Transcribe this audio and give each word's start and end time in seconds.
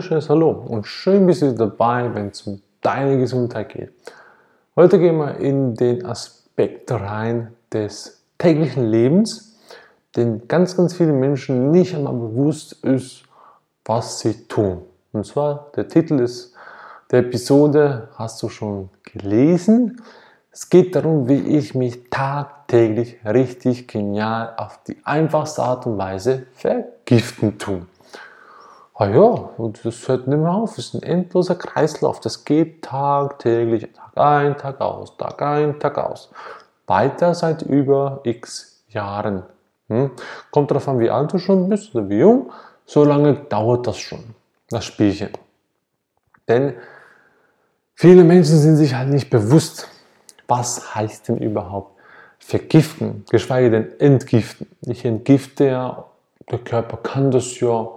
wunderschönes 0.00 0.30
Hallo 0.30 0.48
und 0.66 0.86
schön 0.86 1.26
bist 1.26 1.42
du 1.42 1.52
dabei, 1.52 2.08
wenn 2.14 2.28
es 2.28 2.46
um 2.46 2.62
deine 2.80 3.18
Gesundheit 3.18 3.68
geht. 3.68 3.92
Heute 4.74 4.98
gehen 4.98 5.18
wir 5.18 5.36
in 5.36 5.74
den 5.74 6.06
Aspekt 6.06 6.90
rein 6.90 7.52
des 7.70 8.22
täglichen 8.38 8.86
Lebens, 8.86 9.58
den 10.16 10.48
ganz, 10.48 10.74
ganz 10.74 10.94
viele 10.94 11.12
Menschen 11.12 11.70
nicht 11.70 11.94
einmal 11.94 12.14
bewusst 12.14 12.82
ist, 12.82 13.24
was 13.84 14.20
sie 14.20 14.48
tun. 14.48 14.80
Und 15.12 15.26
zwar, 15.26 15.70
der 15.76 15.86
Titel 15.86 16.18
ist 16.18 16.54
der 17.10 17.18
Episode, 17.18 18.08
hast 18.14 18.42
du 18.42 18.48
schon 18.48 18.88
gelesen. 19.02 20.00
Es 20.50 20.70
geht 20.70 20.96
darum, 20.96 21.28
wie 21.28 21.58
ich 21.58 21.74
mich 21.74 22.08
tagtäglich 22.08 23.18
richtig 23.26 23.86
genial 23.86 24.54
auf 24.56 24.80
die 24.82 24.96
einfachste 25.04 25.62
Art 25.62 25.84
und 25.84 25.98
Weise 25.98 26.46
vergiften 26.54 27.58
tue. 27.58 27.82
Ah 29.00 29.08
ja, 29.08 29.48
das 29.82 30.08
hört 30.08 30.26
nicht 30.26 30.36
mehr 30.36 30.52
auf. 30.52 30.76
Es 30.76 30.92
ist 30.92 30.94
ein 30.94 31.02
endloser 31.02 31.54
Kreislauf. 31.54 32.20
Das 32.20 32.44
geht 32.44 32.82
tagtäglich, 32.82 33.88
Tag 33.94 34.18
ein, 34.18 34.58
Tag 34.58 34.78
aus, 34.82 35.16
Tag 35.16 35.40
ein, 35.40 35.80
Tag 35.80 35.96
aus. 35.96 36.30
Weiter 36.86 37.34
seit 37.34 37.62
über 37.62 38.20
x 38.24 38.82
Jahren. 38.88 39.44
Hm? 39.88 40.10
Kommt 40.50 40.70
darauf 40.70 40.86
an, 40.86 40.98
wie 40.98 41.08
alt 41.08 41.32
du 41.32 41.38
schon 41.38 41.70
bist 41.70 41.94
oder 41.94 42.10
wie 42.10 42.18
jung. 42.18 42.52
So 42.84 43.02
lange 43.02 43.36
dauert 43.36 43.86
das 43.86 43.96
schon, 43.96 44.34
das 44.68 44.84
Spielchen. 44.84 45.30
Denn 46.46 46.74
viele 47.94 48.22
Menschen 48.22 48.58
sind 48.58 48.76
sich 48.76 48.94
halt 48.94 49.08
nicht 49.08 49.30
bewusst, 49.30 49.88
was 50.46 50.94
heißt 50.94 51.28
denn 51.28 51.38
überhaupt 51.38 51.98
vergiften, 52.38 53.24
geschweige 53.30 53.70
denn 53.70 53.98
entgiften. 53.98 54.66
Ich 54.82 55.06
entgifte 55.06 55.68
ja, 55.68 56.04
der 56.50 56.58
Körper 56.58 56.98
kann 56.98 57.30
das 57.30 57.58
ja 57.60 57.88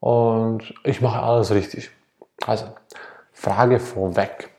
und 0.00 0.74
ich 0.84 1.00
mache 1.00 1.20
alles 1.20 1.50
richtig. 1.50 1.90
Also, 2.46 2.66
Frage 3.32 3.78
vorweg. 3.78 4.50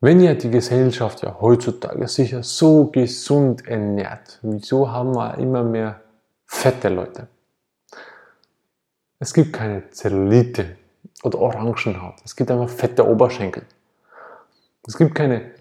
Wenn 0.00 0.20
ja 0.20 0.34
die 0.34 0.50
Gesellschaft 0.50 1.22
ja 1.22 1.36
heutzutage 1.40 2.06
sich 2.06 2.30
ja 2.30 2.42
so 2.42 2.86
gesund 2.86 3.66
ernährt, 3.66 4.38
wieso 4.42 4.90
haben 4.90 5.14
wir 5.14 5.38
immer 5.38 5.62
mehr 5.62 6.00
fette 6.46 6.88
Leute? 6.88 7.28
Es 9.18 9.32
gibt 9.32 9.52
keine 9.52 9.88
Zellulite 9.90 10.76
oder 11.22 11.38
Orangenhaut. 11.38 12.16
Es 12.24 12.36
gibt 12.36 12.50
einfach 12.50 12.68
fette 12.68 13.06
Oberschenkel. 13.08 13.64
Es 14.86 14.96
gibt 14.96 15.14
keine 15.14 15.52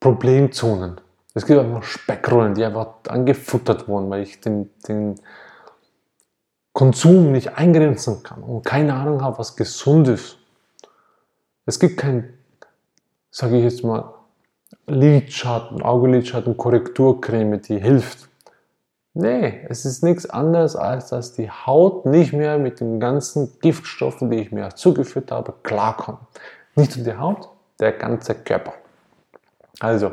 Problemzonen. 0.00 1.00
Es 1.34 1.44
gibt 1.44 1.60
einfach 1.60 1.82
Speckrollen, 1.82 2.54
die 2.54 2.64
einfach 2.64 2.94
angefuttert 3.08 3.86
wurden, 3.86 4.10
weil 4.10 4.22
ich 4.22 4.40
den, 4.40 4.70
den 4.88 5.20
Konsum 6.78 7.32
nicht 7.32 7.58
eingrenzen 7.58 8.22
kann 8.22 8.44
und 8.44 8.64
keine 8.64 8.94
Ahnung 8.94 9.20
habe, 9.20 9.36
was 9.40 9.56
gesund 9.56 10.06
ist. 10.06 10.38
Es 11.66 11.80
gibt 11.80 11.96
kein, 11.96 12.32
sage 13.32 13.56
ich 13.56 13.64
jetzt 13.64 13.82
mal, 13.82 14.14
Lidschatten, 14.86 15.82
Augenlidschatten, 15.82 16.56
Korrekturcreme, 16.56 17.60
die 17.60 17.80
hilft. 17.80 18.28
Nee, 19.12 19.66
es 19.68 19.84
ist 19.84 20.04
nichts 20.04 20.30
anderes, 20.30 20.76
als 20.76 21.08
dass 21.08 21.32
die 21.32 21.50
Haut 21.50 22.06
nicht 22.06 22.32
mehr 22.32 22.58
mit 22.58 22.78
den 22.78 23.00
ganzen 23.00 23.58
Giftstoffen, 23.58 24.30
die 24.30 24.36
ich 24.36 24.52
mir 24.52 24.72
zugeführt 24.76 25.32
habe, 25.32 25.54
klarkommt. 25.64 26.20
Nicht 26.76 26.96
nur 26.96 27.04
die 27.04 27.18
Haut, 27.18 27.48
der 27.80 27.90
ganze 27.90 28.36
Körper. 28.36 28.74
Also, 29.80 30.12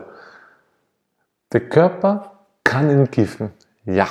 der 1.54 1.70
Körper 1.70 2.32
kann 2.64 2.90
entgiften. 2.90 3.52
Ja, 3.86 4.08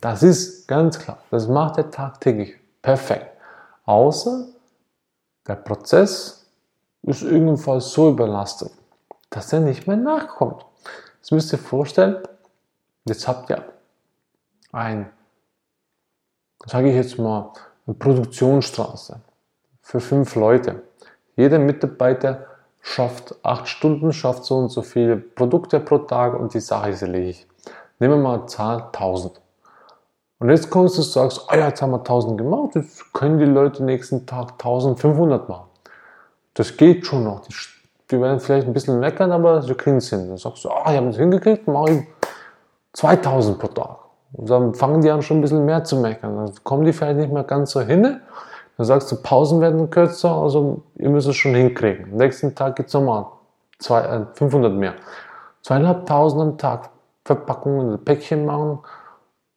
das 0.00 0.22
ist 0.22 0.66
ganz 0.66 0.98
klar. 0.98 1.18
Das 1.30 1.48
macht 1.48 1.78
er 1.78 1.90
tagtäglich 1.90 2.56
perfekt. 2.82 3.26
Außer 3.84 4.46
der 5.46 5.56
Prozess 5.56 6.46
ist 7.02 7.22
irgendwann 7.22 7.80
so 7.80 8.10
überlastet, 8.10 8.72
dass 9.30 9.52
er 9.52 9.60
nicht 9.60 9.86
mehr 9.86 9.96
nachkommt. 9.96 10.64
Jetzt 11.18 11.32
müsst 11.32 11.52
ihr 11.52 11.58
vorstellen, 11.58 12.22
jetzt 13.04 13.26
habt 13.26 13.50
ihr 13.50 13.64
ein, 14.72 15.10
sage 16.66 16.90
ich 16.90 16.94
jetzt 16.94 17.18
mal, 17.18 17.52
eine 17.86 17.94
Produktionsstraße 17.94 19.20
für 19.82 20.00
fünf 20.00 20.34
Leute. 20.34 20.82
Jeder 21.36 21.58
Mitarbeiter 21.58 22.46
schafft 22.80 23.34
acht 23.42 23.68
Stunden, 23.68 24.12
schafft 24.12 24.44
so 24.44 24.56
und 24.58 24.68
so 24.68 24.82
viele 24.82 25.16
Produkte 25.16 25.80
pro 25.80 25.98
Tag 25.98 26.38
und 26.38 26.54
die 26.54 26.60
Sache 26.60 26.90
ist 26.90 27.02
erledigt. 27.02 27.46
Nehmen 27.98 28.22
wir 28.22 28.38
mal 28.38 28.46
Zahl 28.46 28.82
1000. 28.92 29.39
Und 30.40 30.48
jetzt 30.48 30.70
kommst 30.70 30.96
du 30.96 31.02
und 31.02 31.06
sagst, 31.06 31.46
oh 31.48 31.54
ja, 31.54 31.68
jetzt 31.68 31.82
haben 31.82 31.90
wir 31.90 31.98
1000 31.98 32.38
gemacht, 32.38 32.74
jetzt 32.74 33.12
können 33.12 33.38
die 33.38 33.44
Leute 33.44 33.84
nächsten 33.84 34.24
Tag 34.24 34.52
1500 34.52 35.48
machen. 35.48 35.68
Das 36.54 36.76
geht 36.78 37.06
schon 37.06 37.24
noch. 37.24 37.40
Die, 37.40 37.54
die 38.10 38.20
werden 38.20 38.40
vielleicht 38.40 38.66
ein 38.66 38.72
bisschen 38.72 38.98
meckern, 39.00 39.32
aber 39.32 39.62
sie 39.62 39.74
kriegen 39.74 39.98
es 39.98 40.08
hin. 40.08 40.28
Dann 40.28 40.38
sagst 40.38 40.64
du, 40.64 40.70
oh, 40.70 40.90
ich 40.90 40.96
habe 40.96 41.08
es 41.08 41.16
hingekriegt, 41.16 41.68
mache 41.68 41.90
ich 41.90 42.02
2000 42.94 43.58
pro 43.58 43.68
Tag. 43.68 43.98
Und 44.32 44.48
dann 44.48 44.74
fangen 44.74 45.02
die 45.02 45.10
an 45.10 45.20
schon 45.20 45.38
ein 45.38 45.40
bisschen 45.42 45.66
mehr 45.66 45.84
zu 45.84 45.96
meckern. 45.96 46.34
Dann 46.34 46.54
kommen 46.64 46.86
die 46.86 46.94
vielleicht 46.94 47.18
nicht 47.18 47.32
mehr 47.32 47.44
ganz 47.44 47.72
so 47.72 47.82
hin. 47.82 48.20
Dann 48.78 48.86
sagst 48.86 49.12
du, 49.12 49.16
Pausen 49.16 49.60
werden 49.60 49.90
kürzer, 49.90 50.32
also 50.32 50.80
ihr 50.96 51.10
müsst 51.10 51.28
es 51.28 51.36
schon 51.36 51.54
hinkriegen. 51.54 52.12
Am 52.12 52.16
nächsten 52.16 52.54
Tag 52.54 52.76
geht 52.76 52.86
es 52.86 52.94
nochmal 52.94 53.26
zwei, 53.78 54.00
äh, 54.00 54.24
500 54.32 54.72
mehr. 54.72 54.94
Zweieinhalbtausend 55.62 56.40
am 56.40 56.56
Tag 56.56 56.88
Verpackungen, 57.26 58.02
Päckchen 58.02 58.46
machen 58.46 58.78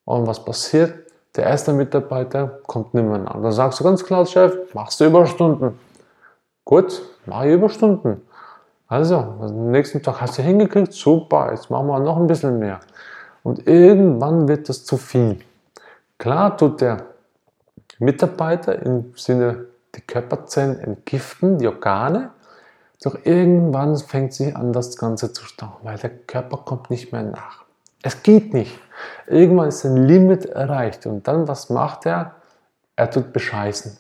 und 0.06 0.28
was 0.28 0.44
passiert? 0.44 0.94
Der 1.36 1.46
erste 1.46 1.74
Mitarbeiter 1.74 2.60
kommt 2.68 2.94
nicht 2.94 3.06
mehr 3.06 3.18
nach. 3.18 3.42
Dann 3.42 3.52
sagst 3.52 3.80
du 3.80 3.84
ganz 3.84 4.04
klar, 4.04 4.26
Chef, 4.26 4.74
machst 4.74 5.00
du 5.00 5.06
Überstunden. 5.06 5.80
Gut, 6.64 7.02
mach 7.26 7.44
ich 7.44 7.54
Überstunden. 7.54 8.22
Also, 8.88 9.18
am 9.18 9.72
nächsten 9.72 10.04
Tag 10.04 10.22
hast 10.22 10.38
du 10.38 10.44
hingekriegt, 10.44 10.94
super, 10.94 11.50
jetzt 11.52 11.72
machen 11.72 11.88
wir 11.88 12.00
noch 12.00 12.18
ein 12.18 12.28
bisschen 12.28 12.60
mehr. 12.60 12.80
Und 13.42 13.68
irgendwann 13.68 14.48
wird 14.48 14.70
das 14.70 14.86
zu 14.86 14.98
viel. 14.98 15.40
Klar 16.20 16.56
tut 16.56 16.82
der 16.82 17.06
Mitarbeiter 18.00 18.80
im 18.84 19.14
Sinne 19.16 19.66
die 19.96 20.02
Körperzellen 20.02 20.80
entgiften, 20.80 21.58
die 21.58 21.68
Organe, 21.68 22.30
doch 23.04 23.18
irgendwann 23.24 23.98
fängt 23.98 24.34
sich 24.34 24.56
an, 24.56 24.72
das 24.72 24.98
Ganze 24.98 25.34
zu 25.34 25.44
stauen, 25.46 25.74
weil 25.84 25.98
der 25.98 26.10
Körper 26.10 26.58
kommt 26.58 26.90
nicht 26.90 27.12
mehr 27.12 27.24
nach. 27.24 27.63
Es 28.04 28.22
geht 28.22 28.54
nicht. 28.54 28.80
Irgendwann 29.28 29.70
ist 29.70 29.86
ein 29.86 29.96
Limit 29.96 30.46
erreicht 30.46 31.08
und 31.08 31.28
dann, 31.28 31.48
was 31.48 31.70
macht 31.70 32.06
er? 32.06 32.36
Er 32.96 33.10
tut 33.10 33.34
bescheißen. 33.34 33.98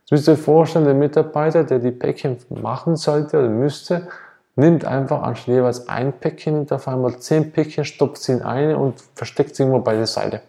Jetzt 0.00 0.10
müsst 0.10 0.28
ihr 0.28 0.32
euch 0.32 0.40
vorstellen, 0.40 0.86
der 0.86 0.94
Mitarbeiter, 0.94 1.64
der 1.64 1.80
die 1.80 1.90
Päckchen 1.90 2.38
machen 2.48 2.96
sollte 2.96 3.40
oder 3.40 3.48
müsste, 3.48 4.08
nimmt 4.54 4.84
einfach 4.84 5.22
anstatt 5.22 5.48
jeweils 5.48 5.88
ein 5.88 6.12
Päckchen 6.12 6.60
und 6.60 6.72
auf 6.72 6.88
einmal 6.88 7.18
zehn 7.18 7.52
Päckchen, 7.52 7.84
stopft 7.84 8.22
sie 8.22 8.32
in 8.32 8.42
eine 8.42 8.78
und 8.78 9.02
versteckt 9.14 9.56
sie 9.56 9.64
irgendwo 9.64 9.80
bei 9.80 9.94
der 9.94 10.06
Seite. 10.06 10.40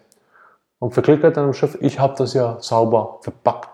Und 0.78 0.94
verklickert 0.94 1.36
dann 1.36 1.46
am 1.46 1.52
Chef, 1.52 1.76
ich 1.80 1.98
habe 2.00 2.14
das 2.16 2.34
ja 2.34 2.56
sauber 2.60 3.18
verpackt. 3.22 3.69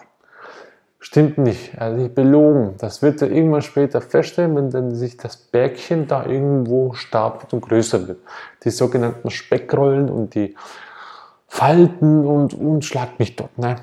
Stimmt 1.09 1.39
nicht, 1.39 1.73
er 1.75 1.87
hat 1.87 1.93
nicht 1.95 2.17
belogen. 2.17 2.75
Das 2.79 3.01
wird 3.01 3.23
er 3.23 3.31
irgendwann 3.31 3.63
später 3.63 4.01
feststellen, 4.01 4.57
wenn 4.57 4.71
dann 4.71 4.93
sich 4.93 5.17
das 5.17 5.37
Bergchen 5.37 6.09
da 6.09 6.27
irgendwo 6.27 6.95
stapelt 6.95 7.53
und 7.53 7.61
größer 7.61 8.09
wird. 8.09 8.19
Die 8.65 8.71
sogenannten 8.71 9.31
Speckrollen 9.31 10.11
und 10.11 10.35
die 10.35 10.57
Falten 11.47 12.27
und, 12.27 12.55
und 12.55 12.85
schlagt 12.85 13.21
mich 13.21 13.37
dort. 13.37 13.57
Ne? 13.57 13.77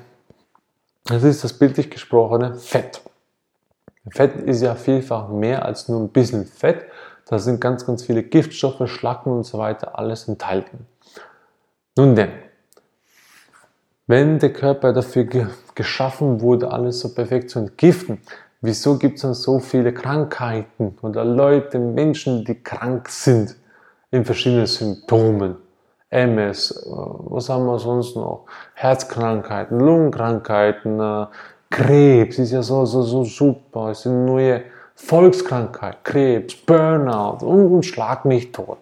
Das 1.06 1.22
ist 1.22 1.42
das 1.42 1.54
bildlich 1.54 1.90
gesprochene 1.90 2.56
Fett. 2.56 3.00
Fett 4.10 4.36
ist 4.36 4.60
ja 4.60 4.74
vielfach 4.74 5.28
mehr 5.28 5.64
als 5.64 5.88
nur 5.88 6.02
ein 6.02 6.10
bisschen 6.10 6.44
Fett. 6.44 6.84
Da 7.26 7.38
sind 7.38 7.58
ganz, 7.58 7.86
ganz 7.86 8.04
viele 8.04 8.22
Giftstoffe, 8.22 8.86
Schlacken 8.86 9.32
und 9.32 9.44
so 9.44 9.56
weiter 9.56 9.98
alles 9.98 10.28
enthalten. 10.28 10.86
Nun 11.96 12.14
denn, 12.16 12.32
wenn 14.06 14.38
der 14.38 14.52
Körper 14.52 14.92
dafür 14.92 15.24
geschaffen 15.74 16.40
wurde, 16.40 16.70
alles 16.70 17.00
so 17.00 17.14
perfekt 17.14 17.50
zu 17.50 17.58
entgiften, 17.58 18.18
wieso 18.60 18.98
gibt 18.98 19.16
es 19.16 19.22
dann 19.22 19.34
so 19.34 19.58
viele 19.58 19.92
Krankheiten 19.92 20.96
oder 21.02 21.24
Leute, 21.24 21.78
Menschen, 21.78 22.44
die 22.44 22.62
krank 22.62 23.08
sind 23.08 23.56
in 24.10 24.24
verschiedenen 24.24 24.66
Symptomen? 24.66 25.56
MS, 26.10 26.70
äh, 26.70 26.90
was 26.90 27.48
haben 27.48 27.66
wir 27.66 27.78
sonst 27.78 28.14
noch? 28.14 28.46
Herzkrankheiten, 28.74 29.80
Lungenkrankheiten, 29.80 31.00
äh, 31.00 31.26
Krebs 31.70 32.38
ist 32.38 32.52
ja 32.52 32.62
so, 32.62 32.86
so, 32.86 33.02
so 33.02 33.24
super, 33.24 33.90
es 33.90 34.02
sind 34.02 34.24
neue 34.24 34.62
Volkskrankheit, 34.94 36.04
Krebs, 36.04 36.54
Burnout 36.54 37.44
und, 37.44 37.66
und 37.66 37.82
schlag 37.84 38.24
mich 38.24 38.52
tot. 38.52 38.78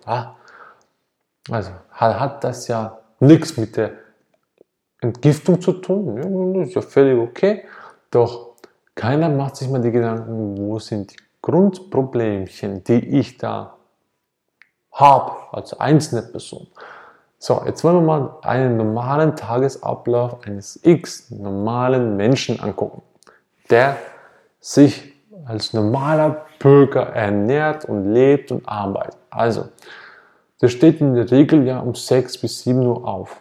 Also 1.51 1.71
hat 1.91 2.45
das 2.45 2.69
ja 2.69 2.99
nichts 3.19 3.57
mit 3.57 3.79
der 3.79 3.93
Entgiftung 5.03 5.61
zu 5.61 5.73
tun. 5.75 6.17
Ja, 6.17 6.63
ist 6.63 6.75
ja 6.75 6.81
völlig 6.81 7.19
okay. 7.19 7.65
Doch 8.11 8.51
keiner 8.95 9.29
macht 9.29 9.57
sich 9.57 9.69
mal 9.69 9.81
die 9.81 9.91
Gedanken, 9.91 10.57
wo 10.57 10.79
sind 10.79 11.13
die 11.13 11.17
Grundproblemchen, 11.43 12.85
die 12.85 13.19
ich 13.19 13.37
da 13.37 13.77
habe 14.93 15.33
als 15.51 15.75
einzelne 15.79 16.23
Person. 16.23 16.69
So, 17.39 17.63
jetzt 17.67 17.83
wollen 17.83 17.97
wir 17.97 18.03
mal 18.03 18.37
einen 18.43 18.77
normalen 18.77 19.35
Tagesablauf 19.35 20.47
eines 20.47 20.79
X 20.85 21.31
normalen 21.31 22.17
Menschen 22.17 22.61
angucken. 22.61 23.03
der 23.71 23.97
sich 24.61 25.13
als 25.47 25.73
normaler 25.73 26.45
Bürger 26.59 27.07
ernährt 27.07 27.87
und 27.87 28.13
lebt 28.13 28.53
und 28.53 28.69
arbeitet. 28.69 29.17
Also, 29.31 29.65
der 30.61 30.69
steht 30.69 31.01
in 31.01 31.15
der 31.15 31.31
Regel 31.31 31.67
ja 31.67 31.81
um 31.81 31.95
6 31.95 32.39
bis 32.39 32.61
7 32.63 32.87
Uhr 32.87 33.09
auf. 33.09 33.41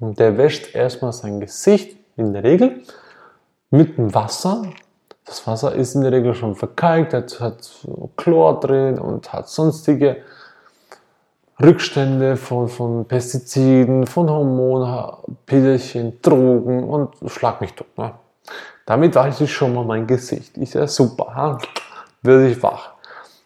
Und 0.00 0.18
der 0.18 0.36
wäscht 0.36 0.74
erstmal 0.74 1.12
sein 1.12 1.40
Gesicht, 1.40 1.96
in 2.16 2.32
der 2.32 2.44
Regel, 2.44 2.82
mit 3.70 3.98
dem 3.98 4.14
Wasser. 4.14 4.64
Das 5.24 5.46
Wasser 5.46 5.74
ist 5.74 5.94
in 5.94 6.02
der 6.02 6.12
Regel 6.12 6.34
schon 6.34 6.54
verkalkt, 6.54 7.12
hat, 7.12 7.40
hat 7.40 7.86
Chlor 8.16 8.60
drin 8.60 8.98
und 8.98 9.32
hat 9.32 9.48
sonstige 9.48 10.18
Rückstände 11.62 12.36
von, 12.36 12.68
von 12.68 13.04
Pestiziden, 13.06 14.06
von 14.06 14.30
Hormonen, 14.30 15.16
Pillchen, 15.46 16.20
Drogen 16.20 16.84
und 16.84 17.14
schlag 17.26 17.60
mich 17.60 17.72
tot. 17.72 17.96
Ne? 17.96 18.12
Damit 18.84 19.14
weiß 19.14 19.40
ich 19.40 19.52
schon 19.52 19.74
mal 19.74 19.84
mein 19.84 20.06
Gesicht. 20.06 20.56
Ist 20.58 20.74
ja 20.74 20.86
super, 20.86 21.34
ha? 21.34 21.58
werde 22.22 22.48
ich 22.48 22.62
wach. 22.62 22.92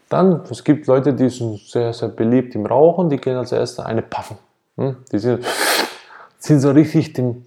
Dann, 0.09 0.43
es 0.51 0.65
gibt 0.65 0.87
Leute, 0.89 1.15
die 1.15 1.29
sind 1.29 1.61
sehr, 1.61 1.93
sehr 1.93 2.09
beliebt 2.09 2.55
im 2.57 2.67
Rauchen, 2.67 3.09
die 3.09 3.17
gehen 3.17 3.37
als 3.37 3.53
erste 3.53 3.87
eine 3.87 4.03
puffen. 4.03 4.39
Hm? 4.77 4.97
Die 5.13 5.19
sind, 5.19 5.45
sind 6.41 6.61
so 6.61 6.71
richtig 6.71 7.13
den, 7.13 7.47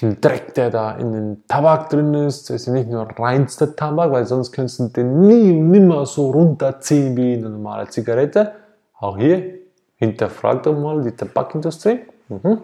den 0.00 0.20
Dreck, 0.20 0.54
der 0.54 0.70
da 0.70 0.96
in 0.96 1.12
den 1.12 1.44
Tabak 1.48 1.88
drin 1.88 2.12
ist. 2.14 2.50
Das 2.50 2.62
ist 2.62 2.68
nicht 2.68 2.90
nur 2.90 3.08
reinster 3.18 3.74
Tabak, 3.74 4.12
weil 4.12 4.26
sonst 4.26 4.52
könntest 4.52 4.80
du 4.80 4.88
den 4.88 5.20
nie 5.26 5.52
nimmer 5.52 6.04
so 6.04 6.30
runterziehen 6.30 7.16
wie 7.16 7.34
eine 7.34 7.48
normale 7.48 7.88
Zigarette. 7.88 8.52
Auch 8.98 9.16
hier 9.16 9.54
hinterfragt 9.96 10.66
doch 10.66 10.78
mal 10.78 11.02
die 11.02 11.12
Tabakindustrie. 11.12 12.00
Mhm. 12.28 12.60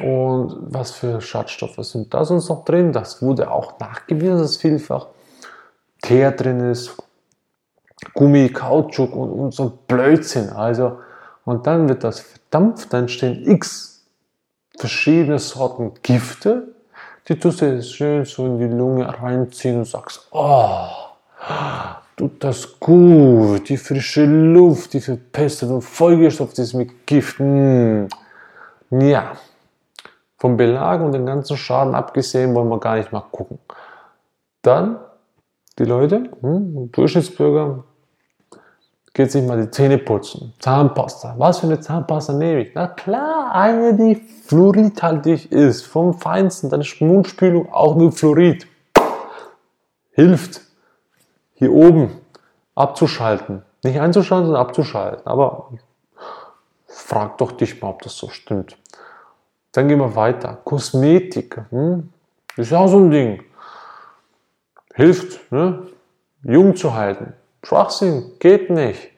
Und 0.00 0.56
was 0.60 0.90
für 0.90 1.20
Schadstoffe 1.20 1.78
sind 1.86 2.12
da 2.12 2.24
sonst 2.24 2.48
noch 2.48 2.64
drin? 2.64 2.92
Das 2.92 3.22
wurde 3.22 3.50
auch 3.50 3.78
nachgewiesen, 3.78 4.38
dass 4.38 4.56
vielfach 4.56 5.08
Teer 6.02 6.32
drin 6.32 6.70
ist, 6.70 6.96
Gummi, 8.12 8.48
Kautschuk 8.48 9.14
und, 9.14 9.30
und 9.30 9.54
so 9.54 9.78
Blödsinn. 9.86 10.50
Also, 10.50 10.98
und 11.44 11.66
dann 11.66 11.88
wird 11.88 12.02
das 12.02 12.20
verdampft, 12.20 12.92
dann 12.92 13.08
stehen 13.08 13.48
x 13.48 13.93
verschiedene 14.78 15.38
Sorten 15.38 15.92
Gifte, 16.02 16.74
die 17.28 17.38
tust 17.38 17.60
du 17.60 17.66
jetzt 17.66 17.94
schön 17.94 18.24
so 18.24 18.46
in 18.46 18.58
die 18.58 18.66
Lunge 18.66 19.06
reinziehen 19.06 19.78
und 19.78 19.86
sagst, 19.86 20.28
oh, 20.30 20.88
tut 22.16 22.42
das 22.44 22.78
gut, 22.78 23.68
die 23.68 23.76
frische 23.76 24.24
Luft, 24.24 24.92
die 24.92 25.00
verpestet 25.00 25.70
und 25.70 25.82
vollgestopft 25.82 26.58
ist 26.58 26.74
mit 26.74 27.06
Gift. 27.06 27.38
Hm. 27.38 28.08
Ja, 28.90 29.32
vom 30.38 30.56
Belag 30.56 31.00
und 31.00 31.12
den 31.12 31.26
ganzen 31.26 31.56
Schaden 31.56 31.94
abgesehen 31.94 32.54
wollen 32.54 32.68
wir 32.68 32.78
gar 32.78 32.96
nicht 32.96 33.12
mal 33.12 33.24
gucken. 33.32 33.58
Dann 34.62 34.98
die 35.78 35.84
Leute, 35.84 36.30
hm, 36.40 36.92
Durchschnittsbürger, 36.92 37.84
geht 39.14 39.30
sich 39.30 39.44
mal 39.44 39.62
die 39.62 39.70
Zähne 39.70 39.96
putzen. 39.98 40.52
Zahnpasta. 40.58 41.36
Was 41.38 41.60
für 41.60 41.66
eine 41.66 41.80
Zahnpasta 41.80 42.32
nehme 42.32 42.62
ich? 42.62 42.72
Na 42.74 42.88
klar, 42.88 43.52
eine, 43.54 43.94
die 43.94 44.16
fluoridhaltig 44.16 45.52
ist. 45.52 45.86
Vom 45.86 46.14
Feinsten. 46.18 46.68
Deine 46.68 46.84
Mundspülung 47.00 47.72
auch 47.72 47.94
mit 47.94 48.12
Fluorid. 48.14 48.66
Hilft 50.10 50.60
hier 51.54 51.72
oben 51.72 52.10
abzuschalten. 52.74 53.62
Nicht 53.84 54.00
einzuschalten, 54.00 54.46
sondern 54.46 54.66
abzuschalten. 54.66 55.26
Aber 55.26 55.70
frag 56.88 57.38
doch 57.38 57.52
dich 57.52 57.80
mal, 57.80 57.90
ob 57.90 58.02
das 58.02 58.16
so 58.16 58.28
stimmt. 58.28 58.76
Dann 59.70 59.86
gehen 59.86 59.98
wir 59.98 60.16
weiter. 60.16 60.58
Kosmetik. 60.64 61.60
Hm? 61.70 62.12
Ist 62.56 62.72
auch 62.72 62.88
so 62.88 62.98
ein 62.98 63.10
Ding. 63.12 63.44
Hilft, 64.94 65.52
ne? 65.52 65.86
jung 66.42 66.74
zu 66.74 66.94
halten. 66.94 67.32
Schwachsinn, 67.64 68.32
geht 68.38 68.70
nicht. 68.70 69.10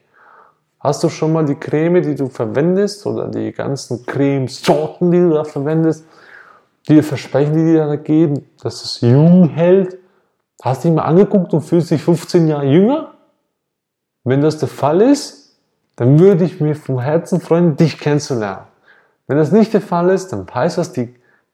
Hast 0.79 1.03
du 1.03 1.09
schon 1.09 1.33
mal 1.33 1.45
die 1.45 1.55
Creme, 1.55 2.01
die 2.01 2.15
du 2.15 2.27
verwendest 2.27 3.05
oder 3.05 3.27
die 3.27 3.51
ganzen 3.51 4.05
Cremesorten, 4.05 5.11
die 5.11 5.19
du 5.19 5.31
da 5.31 5.43
verwendest, 5.43 6.05
die 6.87 6.95
dir 6.95 7.03
versprechen, 7.03 7.53
die 7.53 7.73
dir 7.73 7.87
da 7.87 7.95
geben, 7.95 8.47
dass 8.61 8.83
es 8.83 9.01
jung 9.01 9.49
hält? 9.49 9.97
Hast 10.61 10.83
du 10.83 10.87
dich 10.87 10.95
mal 10.95 11.03
angeguckt 11.03 11.53
und 11.53 11.61
fühlst 11.61 11.91
dich 11.91 12.01
15 12.01 12.47
Jahre 12.47 12.65
jünger? 12.65 13.13
Wenn 14.23 14.41
das 14.41 14.57
der 14.59 14.69
Fall 14.69 15.01
ist, 15.01 15.57
dann 15.95 16.19
würde 16.19 16.45
ich 16.45 16.61
mir 16.61 16.75
vom 16.75 16.99
Herzen 16.99 17.41
freuen, 17.41 17.75
dich 17.75 17.99
kennenzulernen. 17.99 18.65
Wenn 19.27 19.37
das 19.37 19.51
nicht 19.51 19.73
der 19.73 19.81
Fall 19.81 20.09
ist, 20.09 20.31
dann 20.31 20.45
heißt 20.53 20.77
das, 20.77 20.93
die 20.93 21.13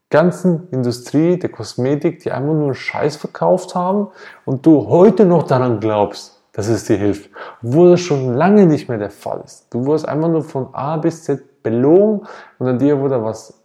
ganzen 0.09 0.69
Industrie 0.69 1.39
der 1.39 1.49
Kosmetik, 1.49 2.19
die 2.19 2.31
einfach 2.31 2.53
nur 2.53 2.75
Scheiß 2.75 3.15
verkauft 3.15 3.73
haben 3.73 4.09
und 4.45 4.65
du 4.65 4.87
heute 4.87 5.25
noch 5.25 5.43
daran 5.43 5.79
glaubst, 5.79 6.42
dass 6.53 6.67
es 6.67 6.85
dir 6.85 6.97
hilft, 6.97 7.29
obwohl 7.61 7.91
das 7.91 7.99
schon 7.99 8.33
lange 8.33 8.65
nicht 8.65 8.87
mehr 8.87 8.97
der 8.97 9.09
Fall 9.09 9.41
ist. 9.43 9.67
Du 9.71 9.85
wurdest 9.85 10.07
einfach 10.07 10.29
nur 10.29 10.43
von 10.43 10.73
A 10.73 10.97
bis 10.97 11.23
Z 11.23 11.63
belogen 11.63 12.27
und 12.59 12.67
an 12.67 12.79
dir 12.79 12.99
wurde 12.99 13.23
was 13.23 13.61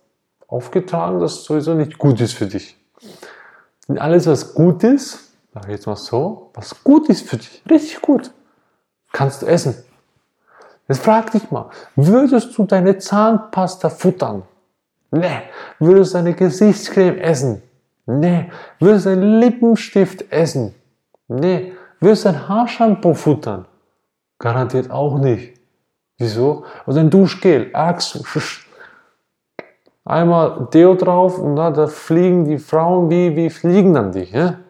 aufgetragen, 0.47 1.21
das 1.21 1.45
sowieso 1.45 1.75
nicht 1.75 1.99
gut 1.99 2.21
ist 2.21 2.33
für 2.33 2.47
dich. 2.47 2.77
Und 3.87 3.99
alles, 3.99 4.27
was 4.27 4.55
gut 4.55 4.83
ist, 4.83 5.33
sag 5.53 5.65
ich 5.65 5.73
jetzt 5.73 5.87
mal 5.87 5.97
so, 5.97 6.51
was 6.55 6.83
gut 6.83 7.09
ist 7.09 7.29
für 7.29 7.37
dich, 7.37 7.63
richtig 7.71 8.01
gut, 8.01 8.33
kannst 9.13 9.43
du 9.43 9.47
essen. 9.47 9.75
Jetzt 10.89 11.03
frag 11.03 11.31
dich 11.33 11.51
mal, 11.51 11.71
würdest 11.97 12.57
du 12.57 12.65
deine 12.65 12.97
Zahnpasta 12.97 13.91
futtern? 13.91 14.45
Nee. 15.11 15.43
Würdest 15.79 16.13
du 16.13 16.19
deine 16.19 16.35
Gesichtscreme 16.35 17.19
essen? 17.19 17.63
Nee. 18.07 18.51
Würdest 18.79 19.07
du 19.07 19.11
deinen 19.11 19.41
Lippenstift 19.41 20.31
essen? 20.33 20.75
Nee. 21.29 21.73
Würdest 22.01 22.25
du 22.25 22.29
ein 22.31 22.49
Haarshampoo 22.49 23.15
futtern? 23.15 23.67
Garantiert 24.39 24.91
auch 24.91 25.19
nicht. 25.19 25.59
Wieso? 26.19 26.65
Oder 26.87 27.01
ein 27.01 27.11
Duschgel. 27.11 27.71
Axt. 27.73 28.21
Einmal 30.05 30.69
Deo 30.73 30.95
drauf 30.95 31.39
und 31.39 31.57
da, 31.57 31.71
da 31.71 31.87
fliegen 31.87 32.45
die 32.45 32.59
Frauen 32.59 33.11
wie, 33.11 33.37
wie 33.37 33.51
fliegen 33.51 33.97
an 33.97 34.13
dich. 34.13 34.33
Ja? 34.33 34.61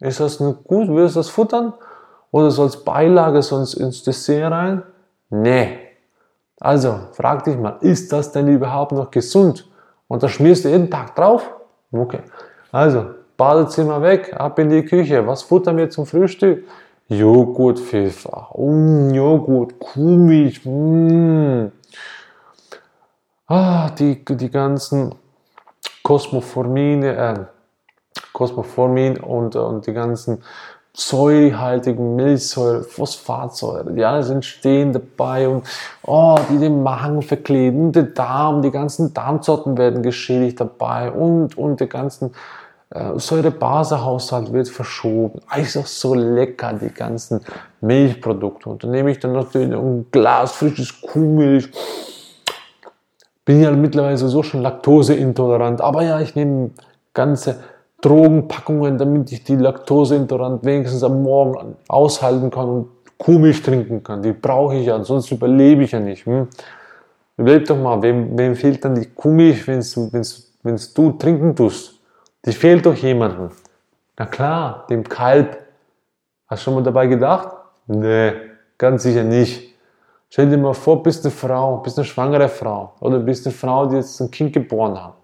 Ist 0.00 0.20
das 0.20 0.40
nicht 0.40 0.64
gut? 0.64 0.88
Willst 0.88 1.14
du 1.14 1.20
das 1.20 1.28
futtern? 1.28 1.74
Oder 2.30 2.50
so 2.50 2.62
als 2.62 2.84
Beilage 2.84 3.42
sonst 3.42 3.74
ins 3.74 4.02
Dessert 4.02 4.50
rein? 4.50 4.82
Nee. 5.28 5.78
Also, 6.58 7.00
frag 7.12 7.44
dich 7.44 7.56
mal, 7.56 7.76
ist 7.80 8.12
das 8.12 8.32
denn 8.32 8.48
überhaupt 8.48 8.92
noch 8.92 9.10
gesund? 9.10 9.68
Und 10.08 10.22
da 10.22 10.28
schmierst 10.28 10.64
du 10.64 10.68
jeden 10.68 10.90
Tag 10.90 11.14
drauf? 11.14 11.48
Okay. 11.92 12.20
Also, 12.72 13.06
Badezimmer 13.40 14.02
weg, 14.02 14.34
ab 14.38 14.58
in 14.58 14.68
die 14.68 14.84
Küche. 14.84 15.26
Was 15.26 15.44
futtern 15.44 15.78
wir 15.78 15.88
zum 15.88 16.04
Frühstück? 16.04 16.68
Joghurt 17.08 17.78
vielfach. 17.78 18.54
Mm, 18.54 19.14
Joghurt, 19.14 19.78
Kuhmilch. 19.78 20.60
Mm. 20.66 21.68
Ah, 23.46 23.88
die, 23.98 24.22
die 24.26 24.50
ganzen 24.50 25.14
Kosmoformine, 26.02 27.16
äh, 27.16 27.34
Kosmoformin 28.34 29.16
und, 29.16 29.56
und 29.56 29.86
die 29.86 29.94
ganzen 29.94 30.42
säurehaltigen 30.92 32.16
Milchsäure, 32.16 32.82
Phosphatsäure, 32.82 33.90
die 33.90 34.04
alle 34.04 34.22
sind 34.22 34.44
stehen 34.44 34.92
dabei 34.92 35.48
und 35.48 35.66
oh, 36.02 36.36
die 36.50 36.58
den 36.58 36.82
Magen 36.82 37.22
verkleben, 37.22 37.90
der 37.92 38.02
Darm, 38.02 38.60
die 38.60 38.70
ganzen 38.70 39.14
Darmzotten 39.14 39.78
werden 39.78 40.02
geschädigt 40.02 40.60
dabei 40.60 41.10
und, 41.10 41.56
und 41.56 41.80
der 41.80 41.86
ganzen 41.86 42.34
äh, 42.90 43.18
Säure-Base-Haushalt 43.18 44.52
wird 44.52 44.68
verschoben. 44.68 45.40
Einfach 45.48 45.86
so 45.86 46.14
lecker, 46.14 46.72
die 46.72 46.92
ganzen 46.92 47.40
Milchprodukte. 47.80 48.68
Und 48.68 48.82
dann 48.82 48.90
nehme 48.90 49.12
ich 49.12 49.20
dann 49.20 49.32
noch 49.32 49.54
ein 49.54 50.06
Glas 50.10 50.52
frisches 50.52 51.00
Kuhmilch. 51.00 51.70
Bin 53.44 53.62
ja 53.62 53.70
mittlerweile 53.70 54.16
sowieso 54.16 54.42
schon 54.42 54.62
laktoseintolerant, 54.62 55.80
aber 55.80 56.02
ja, 56.02 56.20
ich 56.20 56.34
nehme 56.34 56.70
ganze 57.14 57.60
Drogenpackungen, 58.00 58.98
damit 58.98 59.30
ich 59.32 59.44
die 59.44 59.56
Laktoseintolerant 59.56 60.64
wenigstens 60.64 61.02
am 61.02 61.22
Morgen 61.22 61.76
aushalten 61.88 62.50
kann 62.50 62.68
und 62.68 62.88
Kuhmilch 63.18 63.62
trinken 63.62 64.02
kann. 64.02 64.22
Die 64.22 64.32
brauche 64.32 64.76
ich 64.76 64.86
ja, 64.86 65.02
sonst 65.04 65.30
überlebe 65.30 65.84
ich 65.84 65.92
ja 65.92 66.00
nicht. 66.00 66.26
Hm? 66.26 66.48
Überleg 67.36 67.66
doch 67.66 67.76
mal, 67.76 68.02
wem, 68.02 68.36
wem 68.36 68.56
fehlt 68.56 68.84
dann 68.84 68.94
die 68.94 69.06
Kuhmilch, 69.06 69.66
wenn 69.66 70.80
du 70.94 71.12
trinken 71.12 71.54
tust? 71.54 71.99
Die 72.44 72.52
fehlt 72.52 72.86
doch 72.86 72.94
jemandem. 72.94 73.50
Na 74.18 74.26
klar, 74.26 74.86
dem 74.88 75.04
Kalb. 75.04 75.58
Hast 76.46 76.62
du 76.62 76.64
schon 76.64 76.74
mal 76.74 76.82
dabei 76.82 77.06
gedacht? 77.06 77.48
Nee, 77.86 78.32
ganz 78.78 79.02
sicher 79.02 79.24
nicht. 79.24 79.74
Stell 80.30 80.48
dir 80.48 80.58
mal 80.58 80.74
vor, 80.74 81.02
bist 81.02 81.24
eine 81.24 81.32
Frau, 81.32 81.78
bist 81.78 81.98
eine 81.98 82.04
schwangere 82.04 82.48
Frau 82.48 82.94
oder 83.00 83.18
bist 83.18 83.46
eine 83.46 83.54
Frau, 83.54 83.86
die 83.86 83.96
jetzt 83.96 84.20
ein 84.20 84.30
Kind 84.30 84.52
geboren 84.52 85.02
hat. 85.02 85.14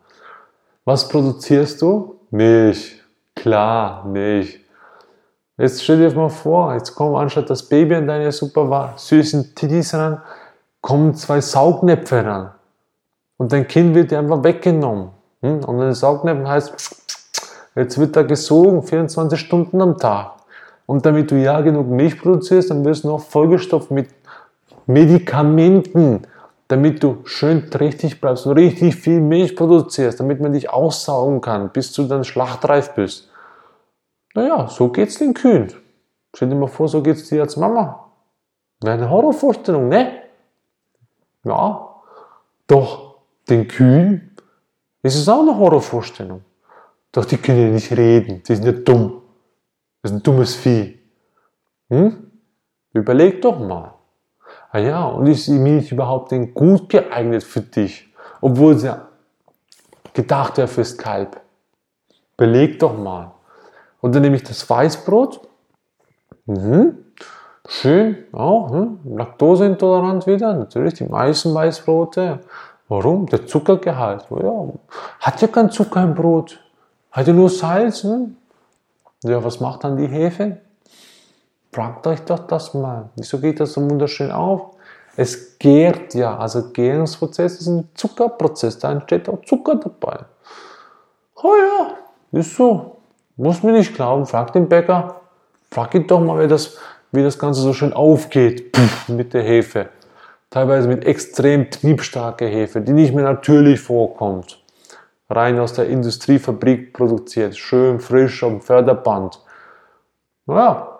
Was 0.84 1.08
produzierst 1.08 1.80
du? 1.80 2.20
Milch. 2.30 3.00
Klar, 3.34 4.04
Milch. 4.04 4.60
Jetzt 5.56 5.82
stell 5.82 5.98
dir 5.98 6.14
mal 6.14 6.28
vor, 6.28 6.74
jetzt 6.74 6.94
kommen 6.94 7.14
anstatt 7.16 7.48
das 7.48 7.62
Baby 7.62 7.94
an 7.94 8.06
deine 8.06 8.30
super 8.30 8.94
süßen 8.96 9.54
Titties 9.54 9.94
ran, 9.94 10.20
kommen 10.80 11.14
zwei 11.14 11.40
Saugnäpfe 11.40 12.24
ran. 12.24 12.50
Und 13.38 13.52
dein 13.52 13.66
Kind 13.66 13.94
wird 13.94 14.10
dir 14.10 14.18
einfach 14.18 14.42
weggenommen. 14.42 15.10
Hm? 15.40 15.64
Und 15.64 15.78
wenn 15.78 15.94
Saugnäpfen 15.94 16.48
heißt, 16.48 17.05
Jetzt 17.76 17.98
wird 17.98 18.16
da 18.16 18.22
gesogen, 18.22 18.82
24 18.82 19.38
Stunden 19.38 19.80
am 19.82 19.98
Tag. 19.98 20.32
Und 20.86 21.04
damit 21.04 21.30
du 21.30 21.36
ja 21.36 21.60
genug 21.60 21.88
Milch 21.88 22.18
produzierst, 22.18 22.70
dann 22.70 22.84
wirst 22.84 23.04
du 23.04 23.08
noch 23.08 23.20
vollgestopft 23.20 23.90
mit 23.90 24.08
Medikamenten, 24.86 26.22
damit 26.68 27.02
du 27.02 27.18
schön 27.24 27.70
trächtig 27.70 28.20
bleibst 28.20 28.46
und 28.46 28.52
richtig 28.52 28.96
viel 28.96 29.20
Milch 29.20 29.54
produzierst, 29.56 30.18
damit 30.18 30.40
man 30.40 30.52
dich 30.52 30.70
aussaugen 30.70 31.40
kann, 31.40 31.70
bis 31.70 31.92
du 31.92 32.04
dann 32.04 32.24
schlachtreif 32.24 32.94
bist. 32.94 33.28
Naja, 34.34 34.68
so 34.68 34.88
geht's 34.88 35.18
den 35.18 35.34
Kühen. 35.34 35.72
Stell 36.34 36.48
dir 36.48 36.54
mal 36.54 36.68
vor, 36.68 36.88
so 36.88 37.02
geht's 37.02 37.28
dir 37.28 37.42
als 37.42 37.56
Mama. 37.56 38.10
Wäre 38.80 38.94
eine 38.94 39.10
Horrorvorstellung, 39.10 39.88
ne? 39.88 40.22
Ja, 41.44 41.94
doch 42.66 43.16
den 43.48 43.68
Kühen 43.68 44.36
ist 45.02 45.16
es 45.16 45.28
auch 45.28 45.40
eine 45.40 45.56
Horrorvorstellung. 45.56 46.42
Doch 47.16 47.24
die 47.24 47.38
können 47.38 47.62
ja 47.62 47.68
nicht 47.70 47.90
reden, 47.92 48.42
die 48.46 48.54
sind 48.54 48.66
ja 48.66 48.72
dumm. 48.72 49.22
Das 50.02 50.12
ist 50.12 50.18
ein 50.18 50.22
dummes 50.22 50.54
Vieh. 50.54 51.00
Hm? 51.88 52.30
Überleg 52.92 53.40
doch 53.40 53.58
mal. 53.58 53.94
Ah 54.70 54.80
ja, 54.80 55.06
und 55.06 55.26
ist 55.26 55.46
die 55.46 55.52
Milch 55.52 55.90
überhaupt 55.90 56.32
denn 56.32 56.52
gut 56.52 56.90
geeignet 56.90 57.42
für 57.42 57.62
dich? 57.62 58.12
Obwohl 58.42 58.76
sie 58.76 58.94
gedacht 60.12 60.58
wäre 60.58 60.68
fürs 60.68 60.98
Kalb. 60.98 61.40
Beleg 62.36 62.78
doch 62.80 62.98
mal. 62.98 63.32
Und 64.02 64.14
dann 64.14 64.20
nehme 64.20 64.36
ich 64.36 64.42
das 64.42 64.68
Weißbrot. 64.68 65.40
Mhm. 66.44 66.98
Schön, 67.66 68.26
auch, 68.32 68.70
hm? 68.72 69.00
Laktoseintolerant 69.16 70.26
wieder, 70.26 70.52
natürlich 70.52 70.92
die 70.92 71.06
meisten 71.06 71.54
Weißbrote. 71.54 72.40
Warum? 72.88 73.24
Der 73.24 73.46
Zuckergehalt. 73.46 74.26
Ja, 74.28 74.68
hat 75.20 75.40
ja 75.40 75.48
kein 75.48 75.70
Zucker 75.70 76.02
im 76.02 76.14
Brot. 76.14 76.60
Hat 77.16 77.26
ja 77.26 77.32
nur 77.32 77.48
Salz. 77.48 78.04
Ne? 78.04 78.32
Ja, 79.24 79.42
was 79.42 79.58
macht 79.58 79.84
dann 79.84 79.96
die 79.96 80.06
Hefe? 80.06 80.58
Fragt 81.72 82.06
euch 82.06 82.20
doch 82.20 82.46
das 82.46 82.74
mal. 82.74 83.08
Wieso 83.16 83.38
geht 83.38 83.58
das 83.58 83.72
so 83.72 83.80
wunderschön 83.80 84.30
auf? 84.30 84.76
Es 85.16 85.58
gärt 85.58 86.12
ja, 86.12 86.36
also 86.36 86.70
Gärungsprozess 86.72 87.60
ist 87.60 87.68
ein 87.68 87.88
Zuckerprozess, 87.94 88.78
da 88.78 88.92
entsteht 88.92 89.30
auch 89.30 89.40
Zucker 89.46 89.76
dabei. 89.76 90.26
Oh 91.42 91.54
ja, 91.56 92.38
ist 92.38 92.54
so. 92.54 92.98
Muss 93.36 93.62
mir 93.62 93.72
nicht 93.72 93.94
glauben, 93.94 94.26
frag 94.26 94.52
den 94.52 94.68
Bäcker. 94.68 95.22
Frag 95.70 95.94
ihn 95.94 96.06
doch 96.06 96.20
mal, 96.20 96.44
wie 96.44 96.48
das, 96.48 96.76
wie 97.12 97.22
das 97.22 97.38
Ganze 97.38 97.62
so 97.62 97.72
schön 97.72 97.94
aufgeht 97.94 98.72
Puff, 98.72 99.08
mit 99.08 99.32
der 99.32 99.42
Hefe. 99.42 99.88
Teilweise 100.50 100.86
mit 100.86 101.06
extrem 101.06 101.70
triebstarker 101.70 102.46
Hefe, 102.46 102.82
die 102.82 102.92
nicht 102.92 103.14
mehr 103.14 103.24
natürlich 103.24 103.80
vorkommt. 103.80 104.62
Rein 105.28 105.58
aus 105.58 105.72
der 105.72 105.88
Industriefabrik 105.88 106.92
produziert, 106.92 107.56
schön 107.56 107.98
frisch 107.98 108.44
am 108.44 108.60
Förderband. 108.60 109.40
Ja, 110.46 110.96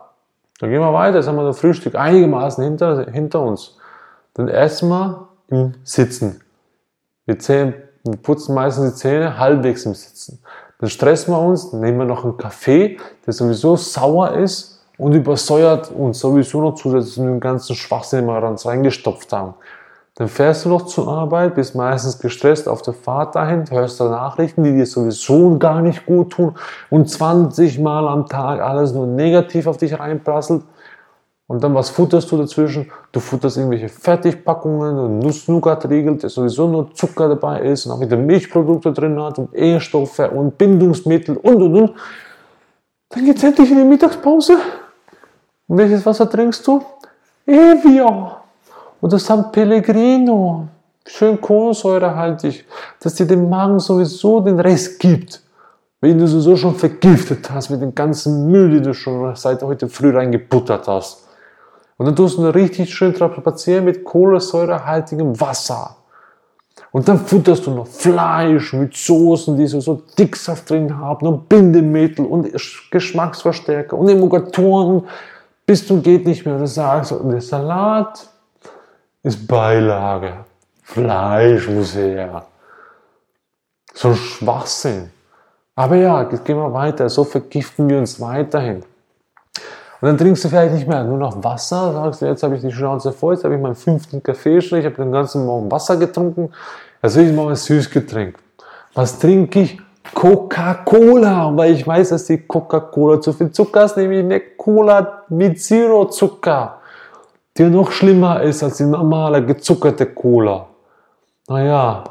dann 0.58 0.70
gehen 0.70 0.80
wir 0.80 0.92
weiter. 0.92 1.18
Jetzt 1.18 1.28
haben 1.28 1.36
wir 1.36 1.44
das 1.44 1.60
Frühstück 1.60 1.94
einigermaßen 1.94 2.64
hinter, 2.64 3.10
hinter 3.10 3.42
uns. 3.42 3.76
Dann 4.34 4.48
essen 4.48 4.88
wir 4.88 5.28
im 5.48 5.74
Sitzen. 5.84 6.40
Wir, 7.24 7.38
zählen, 7.38 7.74
wir 8.04 8.16
putzen 8.16 8.54
meistens 8.54 8.94
die 8.94 9.00
Zähne 9.00 9.38
halbwegs 9.38 9.86
im 9.86 9.94
Sitzen. 9.94 10.42
Dann 10.80 10.90
stressen 10.90 11.32
wir 11.32 11.40
uns, 11.40 11.70
dann 11.70 11.80
nehmen 11.80 11.98
wir 11.98 12.04
noch 12.04 12.24
einen 12.24 12.36
Kaffee, 12.36 12.98
der 13.24 13.32
sowieso 13.32 13.76
sauer 13.76 14.32
ist 14.32 14.84
und 14.98 15.12
übersäuert 15.12 15.90
uns 15.90 16.20
sowieso 16.20 16.60
noch 16.60 16.74
zusätzlich 16.74 17.18
mit 17.18 17.28
dem 17.28 17.40
ganzen 17.40 17.76
Schwachsinn, 17.76 18.26
den 18.26 18.34
wir 18.34 18.42
uns 18.48 18.66
reingestopft 18.66 19.32
haben. 19.32 19.54
Dann 20.18 20.28
fährst 20.28 20.64
du 20.64 20.70
noch 20.70 20.86
zur 20.86 21.08
Arbeit, 21.08 21.56
bist 21.56 21.74
meistens 21.74 22.18
gestresst 22.18 22.68
auf 22.68 22.80
der 22.80 22.94
Fahrt 22.94 23.34
dahin, 23.34 23.70
hörst 23.70 24.00
da 24.00 24.08
Nachrichten, 24.08 24.64
die 24.64 24.72
dir 24.72 24.86
sowieso 24.86 25.58
gar 25.58 25.82
nicht 25.82 26.06
gut 26.06 26.30
tun 26.30 26.54
und 26.88 27.10
20 27.10 27.78
Mal 27.80 28.08
am 28.08 28.26
Tag 28.26 28.60
alles 28.60 28.92
nur 28.92 29.06
negativ 29.06 29.66
auf 29.66 29.76
dich 29.76 29.98
reinprasselt. 29.98 30.62
Und 31.48 31.62
dann 31.62 31.74
was 31.74 31.90
futterst 31.90 32.32
du 32.32 32.38
dazwischen? 32.38 32.90
Du 33.12 33.20
futterst 33.20 33.58
irgendwelche 33.58 33.90
Fertigpackungen 33.90 34.98
und 34.98 35.18
Nuss-Nougat-Riegel, 35.18 36.16
der 36.16 36.30
sowieso 36.30 36.66
nur 36.66 36.94
Zucker 36.94 37.28
dabei 37.28 37.60
ist 37.60 37.84
und 37.84 37.92
auch 37.92 38.00
wieder 38.00 38.16
Milchprodukte 38.16 38.92
drin 38.92 39.22
hat 39.22 39.38
und 39.38 39.50
E-Stoffe 39.54 40.30
und 40.30 40.56
Bindungsmittel 40.56 41.36
und 41.36 41.62
und 41.62 41.74
und. 41.76 41.94
Dann 43.10 43.24
geht's 43.26 43.44
endlich 43.44 43.70
in 43.70 43.76
die 43.76 43.84
Mittagspause. 43.84 44.56
Und 45.68 45.76
welches 45.76 46.06
Wasser 46.06 46.28
trinkst 46.28 46.66
du? 46.66 46.82
Evian 47.44 48.45
oder 49.00 49.18
San 49.18 49.50
Pellegrino. 49.52 50.68
Schön 51.06 51.40
kohlensäurehaltig, 51.40 52.64
dass 53.00 53.14
dir 53.14 53.26
den 53.26 53.48
Magen 53.48 53.78
sowieso 53.78 54.40
den 54.40 54.58
Rest 54.58 54.98
gibt. 54.98 55.42
Wenn 56.00 56.18
du 56.18 56.26
sowieso 56.26 56.56
schon 56.56 56.74
vergiftet 56.74 57.50
hast 57.50 57.70
mit 57.70 57.80
dem 57.80 57.94
ganzen 57.94 58.50
Müll, 58.50 58.70
den 58.70 58.82
du 58.82 58.94
schon 58.94 59.34
seit 59.36 59.62
heute 59.62 59.88
früh 59.88 60.14
reingebuttert 60.14 60.88
hast. 60.88 61.26
Und 61.96 62.06
dann 62.06 62.16
tust 62.16 62.36
du 62.36 62.42
ihn 62.42 62.50
richtig 62.50 62.92
schön 62.92 63.14
trapazieren 63.14 63.84
mit 63.84 64.04
kohlensäurehaltigem 64.04 65.40
Wasser. 65.40 65.96
Und 66.92 67.08
dann 67.08 67.18
futterst 67.18 67.66
du 67.66 67.70
noch 67.70 67.86
Fleisch 67.86 68.72
mit 68.72 68.94
Soßen, 68.96 69.56
die 69.56 69.66
so, 69.66 70.02
Dicksaft 70.18 70.70
drin 70.70 70.98
haben 70.98 71.26
und 71.26 71.48
Bindemittel 71.48 72.24
und 72.24 72.50
Geschmacksverstärker 72.90 73.96
und 73.96 74.08
Emulgatoren, 74.08 75.06
bis 75.66 75.86
du 75.86 76.00
geht 76.00 76.26
nicht 76.26 76.44
mehr. 76.44 76.54
Und 76.54 76.62
du 76.62 76.66
sagst, 76.66 77.12
und 77.12 77.30
der 77.30 77.40
Salat 77.40 78.28
ist 79.26 79.48
Beilage. 79.48 80.32
Fleisch 80.82 81.68
muss 81.68 81.96
her. 81.96 82.46
So 83.92 84.08
ein 84.08 84.14
Schwachsinn. 84.14 85.10
Aber 85.74 85.96
ja, 85.96 86.22
jetzt 86.22 86.44
gehen 86.44 86.56
wir 86.56 86.72
weiter. 86.72 87.08
So 87.08 87.24
vergiften 87.24 87.88
wir 87.88 87.98
uns 87.98 88.20
weiterhin. 88.20 88.84
Und 90.00 90.08
dann 90.08 90.16
trinkst 90.16 90.44
du 90.44 90.48
vielleicht 90.48 90.74
nicht 90.74 90.86
mehr 90.86 91.02
nur 91.02 91.18
noch 91.18 91.42
Wasser, 91.42 91.92
sagst 91.92 92.22
du, 92.22 92.26
jetzt 92.26 92.42
habe 92.42 92.54
ich 92.54 92.60
die 92.60 92.70
Schnauze 92.70 93.12
voll, 93.12 93.34
jetzt 93.34 93.44
habe 93.44 93.56
ich 93.56 93.60
meinen 93.60 93.74
fünften 93.74 94.22
Kaffee 94.22 94.60
schon, 94.60 94.78
ich 94.78 94.84
habe 94.84 94.94
den 94.94 95.10
ganzen 95.10 95.46
Morgen 95.46 95.70
Wasser 95.70 95.96
getrunken, 95.96 96.52
will 97.00 97.28
ich 97.28 97.34
mal 97.34 97.48
ein 97.48 97.56
Süßgetränk. 97.56 98.36
Was 98.94 99.18
trinke 99.18 99.60
ich? 99.60 99.80
Coca-Cola, 100.14 101.50
weil 101.56 101.72
ich 101.72 101.84
weiß, 101.84 102.10
dass 102.10 102.26
die 102.26 102.38
Coca-Cola 102.38 103.20
zu 103.20 103.32
viel 103.32 103.50
Zucker 103.50 103.84
ist, 103.84 103.96
nämlich 103.96 104.20
eine 104.20 104.38
Cola 104.38 105.24
mit 105.28 105.60
Zero 105.60 106.04
Zucker, 106.04 106.75
die 107.58 107.64
noch 107.64 107.90
schlimmer 107.90 108.42
ist 108.42 108.62
als 108.62 108.76
die 108.78 108.84
normale 108.84 109.44
gezuckerte 109.44 110.06
Cola. 110.06 110.66
Naja, 111.48 112.04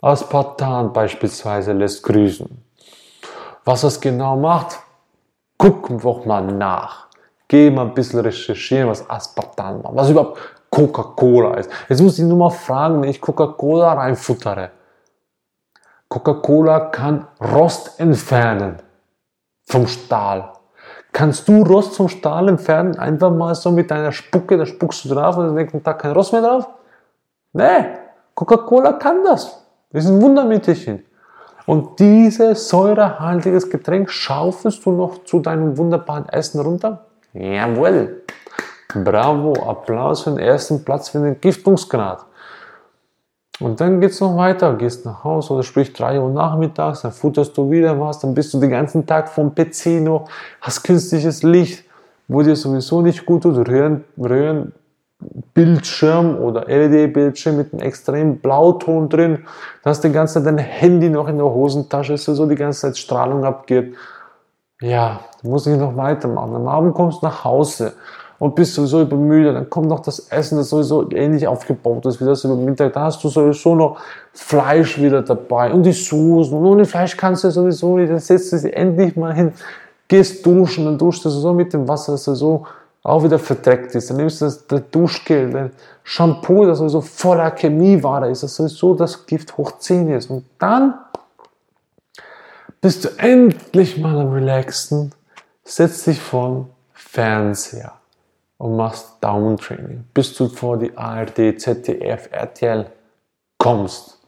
Aspartan 0.00 0.92
beispielsweise 0.92 1.72
lässt 1.72 2.02
grüßen. 2.02 2.48
Was 3.64 3.80
das 3.80 4.00
genau 4.00 4.36
macht, 4.36 4.78
gucken 5.56 6.02
wir 6.02 6.26
mal 6.26 6.46
nach. 6.46 7.08
Geh 7.48 7.70
mal 7.70 7.86
ein 7.86 7.94
bisschen 7.94 8.20
recherchieren, 8.20 8.88
was 8.88 9.08
Aspartan 9.08 9.82
macht, 9.82 9.96
was 9.96 10.10
überhaupt 10.10 10.38
Coca-Cola 10.70 11.54
ist. 11.54 11.70
Jetzt 11.88 12.02
muss 12.02 12.18
ich 12.18 12.24
nur 12.24 12.36
mal 12.36 12.50
fragen, 12.50 13.02
wenn 13.02 13.08
ich 13.08 13.20
Coca-Cola 13.20 13.94
reinfuttere. 13.94 14.70
Coca-Cola 16.08 16.80
kann 16.90 17.26
Rost 17.40 17.98
entfernen 17.98 18.76
vom 19.66 19.86
Stahl. 19.86 20.52
Kannst 21.18 21.48
du 21.48 21.64
Rost 21.64 21.96
vom 21.96 22.08
Stahl 22.08 22.48
entfernen? 22.48 22.96
Einfach 22.96 23.32
mal 23.32 23.52
so 23.56 23.72
mit 23.72 23.90
deiner 23.90 24.12
Spucke, 24.12 24.56
da 24.56 24.64
spuckst 24.64 25.04
du 25.04 25.08
drauf 25.08 25.36
und 25.36 25.46
am 25.46 25.54
nächsten 25.56 25.82
Tag 25.82 25.98
kein 25.98 26.12
Rost 26.12 26.32
mehr 26.32 26.42
drauf? 26.42 26.68
Nee, 27.52 27.86
Coca-Cola 28.36 28.92
kann 28.92 29.24
das. 29.24 29.66
Das 29.90 30.04
ist 30.04 30.10
ein 30.10 30.22
Wundermittelchen. 30.22 31.04
Und 31.66 31.98
dieses 31.98 32.68
säurehaltiges 32.68 33.68
Getränk 33.68 34.12
schaufelst 34.12 34.86
du 34.86 34.92
noch 34.92 35.24
zu 35.24 35.40
deinem 35.40 35.76
wunderbaren 35.76 36.28
Essen 36.28 36.60
runter? 36.60 37.06
Jawohl. 37.32 38.22
Bravo, 38.94 39.54
Applaus 39.68 40.22
für 40.22 40.30
den 40.30 40.38
ersten 40.38 40.84
Platz 40.84 41.08
für 41.08 41.18
den 41.18 41.40
Giftungsgrad. 41.40 42.26
Und 43.60 43.80
dann 43.80 44.00
geht 44.00 44.12
es 44.12 44.20
noch 44.20 44.36
weiter, 44.36 44.74
gehst 44.74 45.04
nach 45.04 45.24
Hause 45.24 45.54
oder 45.54 45.62
sprich 45.64 45.92
3 45.92 46.20
Uhr 46.20 46.30
nachmittags, 46.30 47.02
dann 47.02 47.12
futterst 47.12 47.56
du 47.56 47.70
wieder 47.70 47.98
was, 48.00 48.20
dann 48.20 48.34
bist 48.34 48.54
du 48.54 48.60
den 48.60 48.70
ganzen 48.70 49.04
Tag 49.06 49.28
vom 49.28 49.54
PC 49.54 50.00
noch, 50.00 50.28
hast 50.60 50.84
künstliches 50.84 51.42
Licht, 51.42 51.84
wo 52.28 52.42
dir 52.42 52.54
sowieso 52.54 53.02
nicht 53.02 53.26
gut 53.26 53.42
tut, 53.42 53.68
Röhren, 53.68 54.04
Röhren 54.16 54.72
Bildschirm 55.52 56.36
oder 56.36 56.66
LED-Bildschirm 56.66 57.56
mit 57.56 57.72
einem 57.72 57.82
extremen 57.82 58.38
Blauton 58.38 59.08
drin, 59.08 59.44
dann 59.82 59.90
hast 59.90 60.04
du 60.04 60.08
die 60.08 60.14
ganze 60.14 60.34
Zeit 60.34 60.46
dein 60.46 60.58
Handy 60.58 61.10
noch 61.10 61.26
in 61.26 61.38
der 61.38 61.46
Hosentasche, 61.46 62.12
dass 62.12 62.24
so 62.24 62.46
die 62.46 62.54
ganze 62.54 62.82
Zeit 62.82 62.98
Strahlung 62.98 63.44
abgeht. 63.44 63.96
Ja, 64.80 65.20
muss 65.42 65.66
ich 65.66 65.76
noch 65.76 65.96
weitermachen. 65.96 66.54
Am 66.54 66.68
Abend 66.68 66.94
kommst 66.94 67.22
du 67.22 67.26
nach 67.26 67.42
Hause 67.42 67.94
und 68.38 68.54
bist 68.54 68.74
sowieso 68.74 69.02
übermüdet, 69.02 69.56
dann 69.56 69.68
kommt 69.68 69.88
noch 69.88 70.00
das 70.00 70.20
Essen, 70.30 70.58
das 70.58 70.68
sowieso 70.68 71.10
ähnlich 71.10 71.46
aufgebaut 71.46 72.06
ist 72.06 72.20
wie 72.20 72.24
das 72.24 72.44
über 72.44 72.54
Mittag, 72.54 72.92
da 72.92 73.02
hast 73.02 73.22
du 73.24 73.28
sowieso 73.28 73.74
noch 73.74 73.98
Fleisch 74.32 75.00
wieder 75.00 75.22
dabei 75.22 75.72
und 75.72 75.82
die 75.82 75.92
Soßen 75.92 76.56
und 76.56 76.64
ohne 76.64 76.84
Fleisch 76.84 77.16
kannst 77.16 77.44
du 77.44 77.50
sowieso 77.50 77.96
nicht, 77.96 78.10
dann 78.10 78.20
setzt 78.20 78.52
du 78.52 78.58
sie 78.58 78.72
endlich 78.72 79.16
mal 79.16 79.34
hin, 79.34 79.52
gehst 80.06 80.44
duschen, 80.46 80.84
dann 80.84 80.98
duschst 80.98 81.24
du 81.24 81.30
sowieso 81.30 81.52
mit 81.52 81.72
dem 81.72 81.88
Wasser, 81.88 82.12
das 82.12 82.24
sowieso 82.24 82.66
auch 83.02 83.24
wieder 83.24 83.38
verdreckt 83.38 83.94
ist. 83.94 84.10
Dann 84.10 84.18
nimmst 84.18 84.40
du 84.40 84.46
das, 84.46 84.66
das 84.66 84.82
Duschgel, 84.90 85.50
das 85.50 85.70
Shampoo, 86.02 86.66
das 86.66 86.78
sowieso 86.78 87.00
voller 87.00 87.50
Chemieware 87.52 88.30
ist, 88.30 88.42
das 88.42 88.54
sowieso 88.54 88.94
das 88.94 89.24
Gift 89.26 89.56
hoch 89.56 89.78
10 89.78 90.10
ist. 90.10 90.30
Und 90.30 90.44
dann 90.58 90.94
bist 92.80 93.04
du 93.04 93.08
endlich 93.18 93.98
mal 93.98 94.18
am 94.18 94.32
Relaxen, 94.32 95.12
setzt 95.64 96.06
dich 96.06 96.20
vorm 96.20 96.68
Fernseher 96.92 97.97
und 98.58 98.76
machst 98.76 99.16
Daumentraining, 99.20 100.04
bis 100.12 100.34
du 100.34 100.48
vor 100.48 100.76
die 100.78 100.96
ARD, 100.96 101.58
ZDF, 101.60 102.28
RTL 102.32 102.90
kommst. 103.56 104.18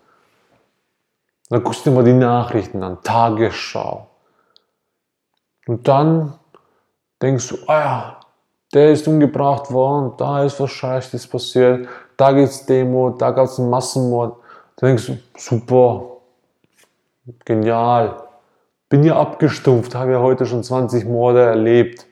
Dann 1.48 1.62
guckst 1.64 1.84
du 1.84 1.90
mal 1.90 2.04
die 2.04 2.12
Nachrichten 2.12 2.82
an, 2.82 3.02
Tagesschau. 3.02 4.06
Und 5.66 5.86
dann 5.86 6.38
denkst 7.20 7.48
du, 7.48 7.56
ah 7.66 7.80
ja, 7.80 8.20
der 8.72 8.92
ist 8.92 9.06
umgebracht 9.08 9.72
worden, 9.72 10.14
da 10.16 10.44
ist 10.44 10.60
was 10.60 10.70
Scheißes 10.70 11.26
passiert, 11.26 11.88
da 12.16 12.32
gibt's 12.32 12.66
Demo, 12.66 13.10
da 13.10 13.32
gab's 13.32 13.58
einen 13.58 13.70
Massenmord. 13.70 14.36
Da 14.76 14.86
denkst 14.86 15.06
du, 15.06 15.18
super, 15.36 16.18
genial, 17.44 18.22
bin 18.88 19.02
ja 19.02 19.18
abgestumpft, 19.18 19.94
habe 19.94 20.12
ja 20.12 20.20
heute 20.20 20.46
schon 20.46 20.62
20 20.62 21.04
Morde 21.06 21.42
erlebt. 21.42 22.06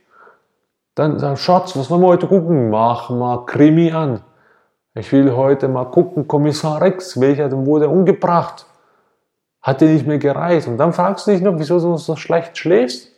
Dann 0.99 1.21
sag 1.21 1.39
Schatz, 1.39 1.77
was 1.77 1.91
wollen 1.91 2.01
wir 2.01 2.09
heute 2.09 2.27
gucken? 2.27 2.71
Mach 2.71 3.09
mal 3.11 3.47
Krimi 3.47 3.93
an. 3.93 4.21
Ich 4.95 5.13
will 5.13 5.31
heute 5.37 5.69
mal 5.69 5.85
gucken, 5.85 6.27
Kommissar 6.27 6.81
Rex, 6.81 7.21
welcher 7.21 7.53
wurde 7.53 7.89
umgebracht? 7.89 8.67
Hat 9.63 9.81
dir 9.81 9.91
nicht 9.91 10.09
mehr 10.09 10.19
gereicht? 10.19 10.67
Und 10.67 10.77
dann 10.77 10.93
fragst 10.93 11.25
du 11.25 11.31
dich 11.31 11.41
noch, 11.41 11.55
wieso 11.57 11.79
du 11.79 11.97
so 11.99 12.17
schlecht 12.17 12.59
schläfst? 12.59 13.13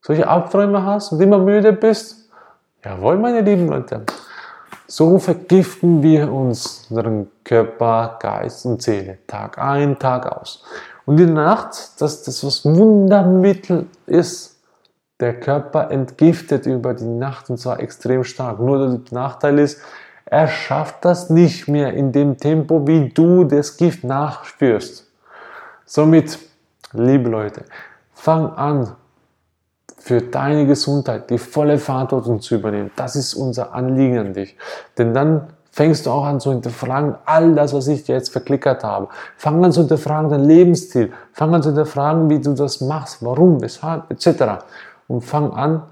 Solche 0.00 0.26
Albträume 0.26 0.82
hast 0.82 1.12
und 1.12 1.20
immer 1.20 1.36
müde 1.36 1.74
bist? 1.74 2.30
Jawohl, 2.82 3.18
meine 3.18 3.42
lieben 3.42 3.68
Leute. 3.68 4.06
So 4.86 5.18
vergiften 5.18 6.02
wir 6.02 6.32
uns, 6.32 6.86
unseren 6.88 7.30
Körper, 7.44 8.16
Geist 8.18 8.64
und 8.64 8.80
Seele, 8.80 9.18
Tag 9.26 9.58
ein, 9.58 9.98
Tag 9.98 10.24
aus. 10.34 10.64
Und 11.04 11.18
die 11.18 11.26
Nacht, 11.26 12.00
dass 12.00 12.22
das 12.22 12.42
was 12.46 12.64
Wundermittel 12.64 13.88
ist, 14.06 14.53
der 15.24 15.40
Körper 15.40 15.90
entgiftet 15.90 16.66
über 16.66 16.92
die 16.92 17.06
Nacht 17.06 17.48
und 17.48 17.56
zwar 17.56 17.80
extrem 17.80 18.24
stark. 18.24 18.60
Nur 18.60 18.78
der 18.78 19.00
Nachteil 19.10 19.58
ist, 19.58 19.80
er 20.26 20.48
schafft 20.48 21.02
das 21.02 21.30
nicht 21.30 21.66
mehr 21.66 21.94
in 21.94 22.12
dem 22.12 22.36
Tempo, 22.36 22.86
wie 22.86 23.08
du 23.08 23.44
das 23.44 23.78
Gift 23.78 24.04
nachspürst. 24.04 25.06
Somit, 25.86 26.38
liebe 26.92 27.30
Leute, 27.30 27.64
fang 28.12 28.52
an, 28.52 28.92
für 29.96 30.20
deine 30.20 30.66
Gesundheit 30.66 31.30
die 31.30 31.38
volle 31.38 31.78
Verantwortung 31.78 32.42
zu 32.42 32.56
übernehmen. 32.56 32.90
Das 32.94 33.16
ist 33.16 33.32
unser 33.32 33.72
Anliegen 33.72 34.18
an 34.18 34.34
dich. 34.34 34.58
Denn 34.98 35.14
dann 35.14 35.46
fängst 35.70 36.04
du 36.04 36.10
auch 36.10 36.26
an 36.26 36.38
zu 36.38 36.50
hinterfragen, 36.50 37.14
all 37.24 37.54
das, 37.54 37.72
was 37.72 37.88
ich 37.88 38.04
dir 38.04 38.16
jetzt 38.16 38.28
verklickert 38.28 38.84
habe. 38.84 39.08
Fang 39.38 39.64
an 39.64 39.72
zu 39.72 39.80
hinterfragen 39.80 40.28
dein 40.28 40.44
Lebensstil. 40.44 41.14
Fang 41.32 41.54
an 41.54 41.62
zu 41.62 41.70
hinterfragen, 41.70 42.28
wie 42.28 42.38
du 42.38 42.52
das 42.52 42.82
machst, 42.82 43.24
warum, 43.24 43.62
weshalb, 43.62 44.10
etc. 44.10 44.62
Und 45.08 45.22
fang 45.22 45.52
an, 45.52 45.82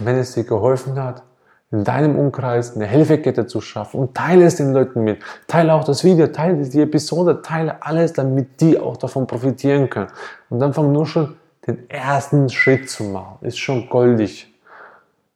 wenn 0.00 0.16
es 0.16 0.32
dir 0.32 0.44
geholfen 0.44 1.02
hat, 1.02 1.22
in 1.70 1.82
deinem 1.82 2.16
Umkreis 2.16 2.76
eine 2.76 2.86
Hilfekette 2.86 3.46
zu 3.46 3.60
schaffen 3.60 3.98
und 3.98 4.14
teile 4.14 4.44
es 4.44 4.56
den 4.56 4.72
Leuten 4.72 5.02
mit. 5.02 5.20
Teile 5.48 5.74
auch 5.74 5.82
das 5.82 6.04
Video, 6.04 6.28
teile 6.28 6.62
die 6.62 6.80
Episode, 6.80 7.42
teile 7.42 7.82
alles, 7.82 8.12
damit 8.12 8.60
die 8.60 8.78
auch 8.78 8.96
davon 8.96 9.26
profitieren 9.26 9.90
können. 9.90 10.08
Und 10.50 10.60
dann 10.60 10.72
fang 10.72 10.92
nur 10.92 11.06
schon 11.06 11.36
den 11.66 11.90
ersten 11.90 12.48
Schritt 12.48 12.88
zu 12.90 13.04
machen. 13.04 13.38
Ist 13.40 13.58
schon 13.58 13.88
goldig. 13.88 14.54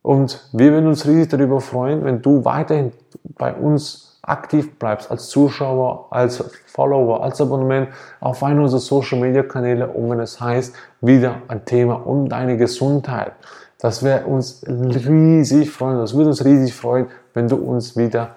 Und 0.03 0.49
wir 0.53 0.73
würden 0.73 0.87
uns 0.87 1.07
riesig 1.07 1.29
darüber 1.29 1.61
freuen, 1.61 2.05
wenn 2.05 2.23
du 2.23 2.45
weiterhin 2.45 2.93
bei 3.37 3.53
uns 3.53 4.08
aktiv 4.23 4.79
bleibst, 4.79 5.11
als 5.11 5.29
Zuschauer, 5.29 6.07
als 6.11 6.43
Follower, 6.67 7.23
als 7.23 7.41
Abonnement 7.41 7.89
auf 8.21 8.43
einen 8.43 8.61
unserer 8.61 8.81
Social 8.81 9.21
Media 9.21 9.43
Kanäle 9.43 9.89
und 9.89 10.11
wenn 10.11 10.21
es 10.21 10.41
heißt, 10.41 10.75
wieder 11.01 11.43
ein 11.49 11.65
Thema 11.65 12.07
um 12.07 12.29
deine 12.29 12.57
Gesundheit. 12.57 13.33
Das 13.79 14.03
wäre 14.03 14.27
uns 14.27 14.65
riesig 14.67 15.71
freuen, 15.71 15.99
das 15.99 16.15
würde 16.15 16.31
uns 16.31 16.45
riesig 16.45 16.75
freuen, 16.75 17.07
wenn 17.33 17.49
du 17.49 17.57
uns 17.57 17.97
wieder 17.97 18.31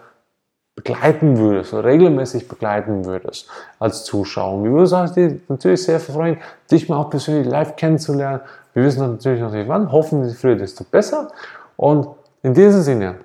begleiten 0.75 1.37
würdest 1.37 1.73
oder 1.73 1.85
regelmäßig 1.85 2.47
begleiten 2.47 3.05
würdest 3.05 3.47
als 3.79 4.05
Zuschauer. 4.05 4.63
Wir 4.63 4.71
würden 4.71 5.01
uns 5.01 5.49
natürlich 5.49 5.83
sehr 5.83 5.99
freuen, 5.99 6.37
dich 6.69 6.87
mal 6.87 6.97
auch 6.97 7.09
persönlich 7.09 7.47
live 7.47 7.75
kennenzulernen. 7.75 8.41
Wir 8.73 8.83
wissen 8.83 9.11
natürlich 9.11 9.41
noch 9.41 9.51
nicht 9.51 9.67
wann, 9.67 9.91
hoffentlich 9.91 10.37
früher, 10.37 10.55
desto 10.55 10.83
besser. 10.85 11.29
Und 11.75 12.07
in 12.41 12.53
diesem 12.53 12.81
Sinne, 12.81 13.15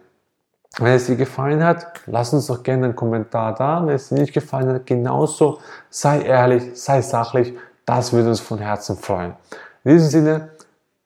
wenn 0.79 0.93
es 0.93 1.07
dir 1.07 1.17
gefallen 1.17 1.65
hat, 1.65 1.87
lass 2.07 2.33
uns 2.33 2.47
doch 2.47 2.63
gerne 2.63 2.87
einen 2.87 2.97
Kommentar 2.97 3.55
da. 3.55 3.87
Wenn 3.87 3.95
es 3.95 4.09
dir 4.11 4.17
nicht 4.17 4.35
gefallen 4.35 4.69
hat, 4.69 4.87
genauso, 4.87 5.59
sei 5.89 6.23
ehrlich, 6.23 6.81
sei 6.81 7.01
sachlich. 7.01 7.55
Das 7.87 8.13
würde 8.13 8.29
uns 8.29 8.41
von 8.41 8.59
Herzen 8.59 8.97
freuen. 8.97 9.35
In 9.85 9.93
diesem 9.93 10.11
Sinne, 10.11 10.51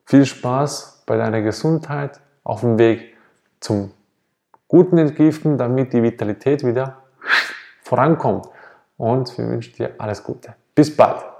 viel 0.06 0.26
Spaß 0.26 1.02
bei 1.06 1.16
deiner 1.16 1.42
Gesundheit 1.42 2.20
auf 2.42 2.60
dem 2.60 2.78
Weg 2.78 3.16
zum 3.60 3.92
guten 4.66 4.98
Entgiften, 4.98 5.58
damit 5.58 5.92
die 5.92 6.02
Vitalität 6.02 6.64
wieder 6.64 7.02
vorankommt. 7.82 8.46
Und 8.96 9.36
wir 9.38 9.48
wünschen 9.48 9.74
dir 9.74 9.92
alles 9.98 10.22
Gute. 10.22 10.54
Bis 10.74 10.94
bald. 10.94 11.39